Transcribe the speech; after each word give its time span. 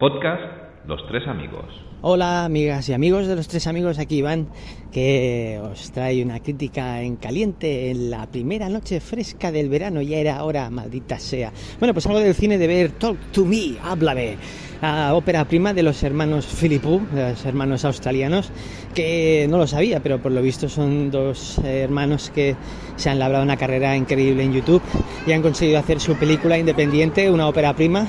Podcast 0.00 0.40
Los 0.86 1.06
Tres 1.08 1.28
Amigos. 1.28 1.66
Hola 2.00 2.46
amigas 2.46 2.88
y 2.88 2.94
amigos 2.94 3.26
de 3.26 3.36
los 3.36 3.48
tres 3.48 3.66
amigos, 3.66 3.98
aquí 3.98 4.16
Iván, 4.16 4.48
que 4.90 5.60
os 5.62 5.92
trae 5.92 6.24
una 6.24 6.40
crítica 6.40 7.02
en 7.02 7.16
caliente 7.16 7.90
en 7.90 8.10
la 8.10 8.26
primera 8.26 8.70
noche 8.70 9.00
fresca 9.00 9.52
del 9.52 9.68
verano, 9.68 10.00
ya 10.00 10.16
era 10.16 10.42
hora, 10.42 10.70
maldita 10.70 11.18
sea. 11.18 11.52
Bueno, 11.78 11.92
pues 11.92 12.06
algo 12.06 12.18
del 12.18 12.34
cine 12.34 12.56
de 12.56 12.66
ver 12.66 12.92
Talk 12.92 13.18
to 13.30 13.44
Me, 13.44 13.76
háblame, 13.82 14.38
la 14.80 15.14
ópera 15.14 15.44
prima 15.44 15.74
de 15.74 15.82
los 15.82 16.02
hermanos 16.02 16.46
Philippou, 16.46 17.02
los 17.14 17.44
hermanos 17.44 17.84
australianos, 17.84 18.50
que 18.94 19.46
no 19.50 19.58
lo 19.58 19.66
sabía, 19.66 20.00
pero 20.00 20.18
por 20.22 20.32
lo 20.32 20.40
visto 20.40 20.70
son 20.70 21.10
dos 21.10 21.58
hermanos 21.58 22.32
que 22.34 22.56
se 22.96 23.10
han 23.10 23.18
labrado 23.18 23.44
una 23.44 23.58
carrera 23.58 23.94
increíble 23.94 24.44
en 24.44 24.54
YouTube 24.54 24.80
y 25.26 25.32
han 25.32 25.42
conseguido 25.42 25.78
hacer 25.78 26.00
su 26.00 26.14
película 26.14 26.56
independiente, 26.56 27.30
una 27.30 27.46
ópera 27.46 27.76
prima 27.76 28.08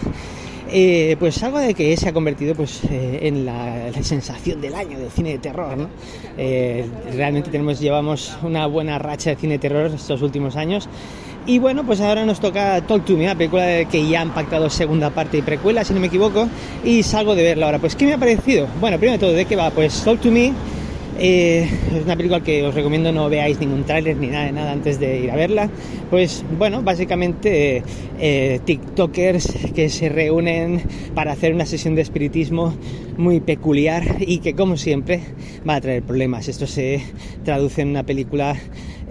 eh, 0.71 1.15
pues 1.19 1.41
algo 1.43 1.59
de 1.59 1.73
que 1.73 1.95
se 1.98 2.07
ha 2.07 2.13
convertido 2.13 2.55
pues, 2.55 2.81
eh, 2.89 3.20
en 3.23 3.45
la, 3.45 3.91
sensación 4.02 4.62
del 4.62 4.73
año 4.73 4.98
del 4.98 5.09
cine 5.12 5.31
de 5.31 5.38
terror. 5.39 5.77
¿no? 5.77 5.89
Eh, 6.38 6.85
realmente 7.13 7.49
tenemos, 7.49 7.79
llevamos 7.79 8.38
una 8.41 8.66
buena 8.67 8.98
racha 8.98 9.31
de 9.31 9.35
cine 9.35 9.53
de 9.53 9.59
terror 9.59 9.91
estos 9.93 10.21
últimos 10.21 10.55
años. 10.55 10.88
Y 11.45 11.59
bueno, 11.59 11.84
pues 11.84 11.99
ahora 12.02 12.23
nos 12.23 12.39
toca 12.39 12.81
Talk 12.81 13.03
to 13.03 13.17
Me, 13.17 13.23
una 13.23 13.35
película 13.35 13.85
que 13.85 14.07
ya 14.07 14.21
han 14.21 14.34
pactado 14.34 14.70
segunda 14.70 15.09
parte 15.09 15.39
y 15.39 15.41
precuela, 15.41 15.84
si 15.84 15.93
no 15.93 15.99
me 15.99 16.07
equivoco, 16.07 16.48
y 16.84 17.01
salgo 17.01 17.34
de 17.34 17.43
verla 17.43 17.65
ahora. 17.65 17.79
Pues, 17.79 17.95
¿qué 17.95 18.05
me 18.05 18.13
ha 18.13 18.17
parecido? 18.17 18.67
Bueno, 18.79 18.98
primero 18.98 19.17
de 19.17 19.26
todo, 19.26 19.35
¿de 19.35 19.45
qué 19.45 19.55
va? 19.55 19.71
Pues 19.71 20.03
Talk 20.03 20.21
to 20.21 20.31
Me 20.31 20.53
eh, 21.20 21.67
es 21.95 22.03
una 22.03 22.15
película 22.15 22.41
que 22.41 22.63
os 22.63 22.73
recomiendo 22.73 23.11
no 23.11 23.29
veáis 23.29 23.59
ningún 23.59 23.83
tráiler 23.83 24.17
ni 24.17 24.27
nada 24.27 24.45
de 24.45 24.51
nada 24.51 24.71
antes 24.71 24.99
de 24.99 25.20
ir 25.20 25.31
a 25.31 25.35
verla. 25.35 25.70
Pues 26.09 26.43
bueno, 26.57 26.81
básicamente 26.81 27.84
eh, 28.20 28.59
TikTokers 28.65 29.71
que 29.75 29.89
se 29.89 30.09
reúnen 30.09 30.81
para 31.13 31.31
hacer 31.31 31.53
una 31.53 31.65
sesión 31.65 31.95
de 31.95 32.01
espiritismo 32.01 32.73
muy 33.17 33.39
peculiar 33.39 34.18
y 34.20 34.40
que 34.40 34.55
como 34.55 34.77
siempre 34.77 35.21
va 35.68 35.76
a 35.76 35.81
traer 35.81 36.03
problemas. 36.03 36.48
Esto 36.48 36.68
se 36.68 37.01
traduce 37.43 37.81
en 37.81 37.90
una 37.90 38.03
película 38.03 38.55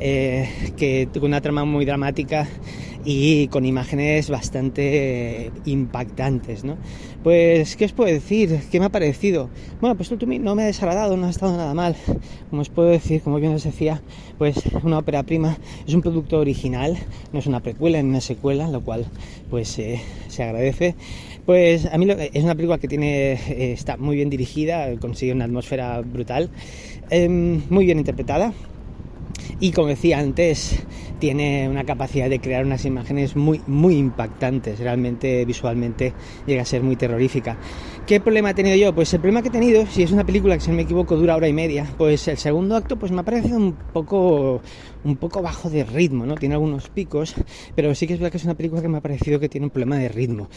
eh, 0.01 0.49
que 0.77 1.09
con 1.13 1.25
una 1.25 1.41
trama 1.41 1.65
muy 1.65 1.85
dramática 1.85 2.49
y 3.05 3.49
con 3.49 3.65
imágenes 3.65 4.29
bastante 4.29 5.51
impactantes, 5.65 6.65
¿no? 6.65 6.77
Pues, 7.23 7.77
¿qué 7.77 7.85
os 7.85 7.93
puedo 7.93 8.11
decir? 8.11 8.61
¿Qué 8.71 8.81
me 8.81 8.87
ha 8.87 8.91
parecido? 8.91 9.51
Bueno, 9.81 9.97
pues 9.97 10.11
me 10.27 10.39
no 10.39 10.55
me 10.55 10.63
ha 10.63 10.67
desagradado, 10.67 11.17
no 11.17 11.27
ha 11.27 11.31
estado 11.31 11.57
nada 11.57 11.75
mal. 11.75 11.97
Como 12.49 12.63
os 12.63 12.69
puedo 12.69 12.89
decir, 12.89 13.23
como 13.23 13.39
bien 13.39 13.55
os 13.55 13.65
decía, 13.65 14.03
pues 14.39 14.57
una 14.83 14.99
ópera 14.99 15.23
prima 15.23 15.59
es 15.87 15.95
un 15.95 16.03
producto 16.03 16.39
original, 16.39 16.97
no 17.33 17.39
es 17.39 17.47
una 17.47 17.61
precuela 17.61 18.03
ni 18.03 18.09
una 18.09 18.21
secuela, 18.21 18.69
lo 18.69 18.81
cual 18.81 19.07
pues 19.51 19.79
eh, 19.79 20.01
se 20.29 20.43
agradece. 20.43 20.95
Pues 21.47 21.87
a 21.87 21.99
mí 21.99 22.07
es 22.11 22.45
una 22.45 22.55
película 22.55 22.79
que 22.79 22.89
tiene, 22.89 23.33
eh, 23.33 23.73
está 23.73 23.97
muy 23.97 24.17
bien 24.17 24.31
dirigida, 24.31 24.95
consigue 24.99 25.33
una 25.33 25.47
atmósfera 25.47 26.01
brutal, 26.01 26.49
em, 27.11 27.63
muy 27.71 27.87
bien 27.87 27.99
interpretada, 27.99 28.53
y 29.61 29.73
como 29.73 29.89
decía 29.89 30.19
antes, 30.19 30.83
tiene 31.21 31.69
una 31.69 31.85
capacidad 31.85 32.29
de 32.29 32.41
crear 32.41 32.65
unas 32.65 32.85
imágenes 32.85 33.37
muy, 33.37 33.61
muy 33.67 33.97
impactantes, 33.97 34.81
realmente 34.81 35.45
visualmente 35.45 36.15
llega 36.47 36.63
a 36.63 36.65
ser 36.65 36.83
muy 36.83 36.97
terrorífica. 36.97 37.59
¿Qué 38.07 38.19
problema 38.19 38.51
he 38.51 38.55
tenido 38.55 38.75
yo? 38.75 38.93
Pues 38.93 39.13
el 39.15 39.21
problema 39.21 39.43
que 39.43 39.49
he 39.49 39.53
tenido, 39.53 39.87
si 39.87 40.03
es 40.03 40.11
una 40.11 40.25
película 40.25 40.57
que 40.57 40.63
si 40.63 40.71
no 40.71 40.77
me 40.77 40.83
equivoco 40.83 41.17
dura 41.17 41.37
hora 41.37 41.47
y 41.47 41.53
media, 41.53 41.87
pues 41.97 42.27
el 42.27 42.39
segundo 42.39 42.75
acto 42.75 42.99
pues 42.99 43.13
me 43.13 43.21
ha 43.21 43.23
parecido 43.23 43.57
un 43.59 43.75
poco, 43.93 44.63
un 45.05 45.17
poco 45.17 45.43
bajo 45.43 45.71
de 45.71 45.85
ritmo, 45.85 46.27
¿no? 46.27 46.35
Tiene 46.35 46.55
algunos 46.55 46.89
picos, 46.89 47.35
pero 47.77 47.95
sí 47.95 48.07
que 48.07 48.15
es 48.15 48.19
verdad 48.19 48.33
que 48.33 48.39
es 48.39 48.45
una 48.45 48.57
película 48.57 48.83
que 48.83 48.89
me 48.89 48.99
ha 48.99 49.03
parecido 49.03 49.39
que 49.39 49.49
tiene 49.49 49.67
un 49.67 49.71
problema 49.71 49.97
de 49.97 50.09
ritmo. 50.09 50.49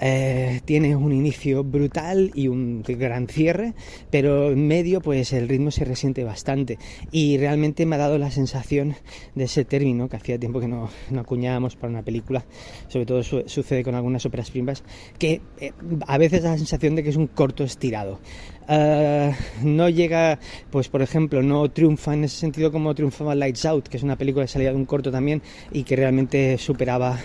Eh, 0.00 0.60
tiene 0.64 0.96
un 0.96 1.12
inicio 1.12 1.62
brutal 1.62 2.32
y 2.34 2.48
un 2.48 2.82
gran 2.82 3.28
cierre, 3.28 3.74
pero 4.10 4.50
en 4.50 4.66
medio 4.66 5.00
pues 5.00 5.32
el 5.32 5.48
ritmo 5.48 5.70
se 5.70 5.84
resiente 5.84 6.24
bastante 6.24 6.78
y 7.12 7.36
realmente 7.36 7.86
me 7.86 7.96
ha 7.96 7.98
dado 7.98 8.18
la 8.18 8.30
sensación 8.30 8.96
de 9.34 9.44
ese 9.44 9.64
término 9.64 10.05
que 10.08 10.16
hacía 10.16 10.38
tiempo 10.38 10.60
que 10.60 10.68
no, 10.68 10.88
no 11.10 11.20
acuñábamos 11.20 11.76
para 11.76 11.90
una 11.90 12.02
película, 12.02 12.44
sobre 12.88 13.06
todo 13.06 13.22
sucede 13.22 13.82
con 13.84 13.94
algunas 13.94 14.24
óperas 14.26 14.50
primas, 14.50 14.82
que 15.18 15.40
eh, 15.58 15.72
a 16.06 16.18
veces 16.18 16.42
da 16.42 16.50
la 16.50 16.58
sensación 16.58 16.96
de 16.96 17.02
que 17.02 17.10
es 17.10 17.16
un 17.16 17.26
corto 17.26 17.64
estirado. 17.64 18.20
Uh, 18.68 19.32
no 19.62 19.88
llega, 19.88 20.40
pues 20.70 20.88
por 20.88 21.00
ejemplo, 21.00 21.40
no 21.40 21.70
triunfa 21.70 22.14
en 22.14 22.24
ese 22.24 22.36
sentido 22.36 22.72
como 22.72 22.94
triunfaba 22.96 23.36
Lights 23.36 23.64
Out, 23.64 23.88
que 23.88 23.96
es 23.96 24.02
una 24.02 24.16
película 24.16 24.42
de 24.42 24.48
salida 24.48 24.70
de 24.70 24.76
un 24.76 24.86
corto 24.86 25.12
también 25.12 25.40
y 25.70 25.84
que 25.84 25.94
realmente 25.94 26.58
superaba 26.58 27.16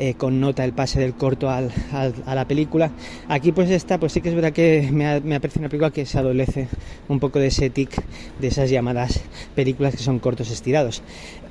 eh, 0.00 0.14
con 0.14 0.40
nota 0.40 0.64
el 0.64 0.72
pase 0.72 0.98
del 0.98 1.12
corto 1.12 1.50
al, 1.50 1.70
a 1.92 2.34
la 2.34 2.48
película. 2.48 2.90
Aquí 3.28 3.52
pues 3.52 3.68
esta, 3.70 4.00
pues 4.00 4.12
sí 4.12 4.22
que 4.22 4.30
es 4.30 4.34
verdad 4.34 4.52
que 4.52 4.88
me, 4.90 5.06
ha, 5.06 5.20
me 5.20 5.38
parece 5.40 5.58
una 5.58 5.68
película 5.68 5.90
que 5.90 6.06
se 6.06 6.18
adolece 6.18 6.68
un 7.08 7.20
poco 7.20 7.38
de 7.38 7.48
ese 7.48 7.68
tic, 7.68 8.02
de 8.40 8.48
esas 8.48 8.70
llamadas 8.70 9.20
películas 9.54 9.94
que 9.94 10.02
son 10.02 10.18
cortos 10.18 10.50
estirados. 10.50 11.02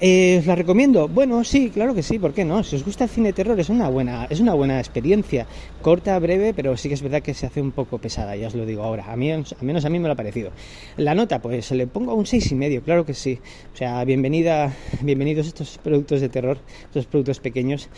Eh, 0.01 0.37
¿Os 0.39 0.47
la 0.47 0.55
recomiendo? 0.55 1.07
Bueno, 1.07 1.43
sí, 1.43 1.69
claro 1.69 1.93
que 1.93 2.01
sí, 2.01 2.17
¿por 2.17 2.33
qué 2.33 2.43
no? 2.43 2.63
Si 2.63 2.75
os 2.75 2.83
gusta 2.83 3.03
el 3.03 3.09
cine 3.11 3.27
de 3.27 3.33
terror 3.33 3.59
es 3.59 3.69
una 3.69 3.87
buena, 3.87 4.25
es 4.31 4.39
una 4.39 4.55
buena 4.55 4.79
experiencia, 4.79 5.45
corta, 5.81 6.17
breve, 6.17 6.53
pero 6.55 6.75
sí 6.75 6.87
que 6.87 6.95
es 6.95 7.01
verdad 7.03 7.21
que 7.21 7.35
se 7.35 7.45
hace 7.45 7.61
un 7.61 7.71
poco 7.71 7.99
pesada, 7.99 8.35
ya 8.35 8.47
os 8.47 8.55
lo 8.55 8.66
digo 8.66 8.83
ahora 8.83 9.16
menos, 9.16 9.55
al 9.59 9.66
menos 9.66 9.85
a 9.85 9.89
mí 9.89 9.99
me 9.99 10.07
lo 10.07 10.13
ha 10.13 10.17
parecido. 10.17 10.51
La 10.97 11.13
nota, 11.13 11.39
pues 11.39 11.69
le 11.71 11.85
pongo 11.85 12.16
un 12.16 12.25
seis 12.25 12.51
y 12.51 12.55
medio, 12.55 12.81
claro 12.81 13.05
que 13.05 13.13
sí. 13.13 13.39
O 13.73 13.77
sea, 13.77 14.03
bienvenida, 14.05 14.73
bienvenidos 15.01 15.45
estos 15.45 15.77
productos 15.77 16.21
de 16.21 16.29
terror, 16.29 16.57
estos 16.85 17.05
productos 17.05 17.39
pequeños 17.39 17.89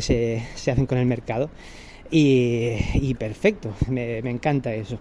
se, 0.00 0.42
hacen 0.54 0.86
con 0.86 0.98
el 0.98 1.06
mercado. 1.06 1.50
Y, 2.10 2.76
y 2.94 3.14
perfecto, 3.14 3.74
me, 3.88 4.18
encanta 4.18 4.72
eso. 4.72 4.98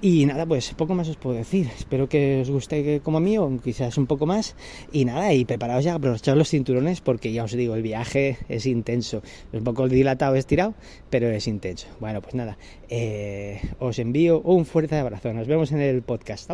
Y 0.00 0.26
nada, 0.26 0.46
pues 0.46 0.74
poco 0.74 0.94
más 0.94 1.08
os 1.08 1.16
puedo 1.16 1.36
decir. 1.36 1.66
Espero 1.66 2.08
que 2.08 2.40
os 2.40 2.50
guste 2.50 3.00
como 3.00 3.18
a 3.18 3.20
mí 3.20 3.36
o 3.36 3.50
quizás 3.62 3.98
un 3.98 4.06
poco 4.06 4.26
más. 4.26 4.56
Y 4.92 5.04
nada, 5.04 5.32
y 5.32 5.44
preparaos 5.44 5.84
ya, 5.84 5.94
aprovechar 5.94 6.36
los 6.36 6.48
cinturones 6.48 7.00
porque 7.00 7.32
ya 7.32 7.44
os 7.44 7.52
digo, 7.52 7.74
el 7.74 7.82
viaje 7.82 8.38
es 8.48 8.66
intenso. 8.66 9.18
Es 9.52 9.58
un 9.58 9.64
poco 9.64 9.88
dilatado, 9.88 10.36
estirado, 10.36 10.74
pero 11.10 11.28
es 11.28 11.48
intenso. 11.48 11.88
Bueno, 11.98 12.20
pues 12.20 12.34
nada, 12.34 12.56
eh, 12.88 13.60
os 13.80 13.98
envío 13.98 14.40
un 14.40 14.66
fuerte 14.66 14.96
abrazo. 14.96 15.32
Nos 15.32 15.48
vemos 15.48 15.72
en 15.72 15.80
el 15.80 16.02
podcast. 16.02 16.48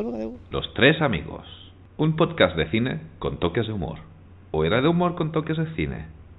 Los 0.51 0.73
tres 0.75 1.01
amigos. 1.03 1.45
Un 1.97 2.17
podcast 2.17 2.57
de 2.57 2.69
cine 2.71 3.01
con 3.19 3.39
toques 3.39 3.67
de 3.67 3.73
humor. 3.75 3.99
¿O 4.53 4.65
era 4.65 4.81
de 4.81 4.89
humor 4.89 5.17
con 5.17 5.33
toques 5.33 5.57
de 5.59 5.67
cine? 5.75 6.07